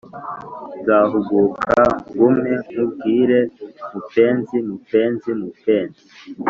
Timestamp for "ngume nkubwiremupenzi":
2.09-4.57